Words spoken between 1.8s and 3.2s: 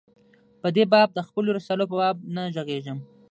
په باب نه ږغېږم.